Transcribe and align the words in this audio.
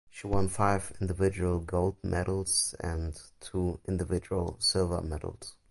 She 0.09 0.25
won 0.25 0.47
five 0.47 0.93
individual 0.99 1.59
gold 1.59 1.97
medals 2.03 2.73
and 2.79 3.21
two 3.39 3.79
individual 3.87 4.55
silver 4.59 4.99
medals. 5.03 5.53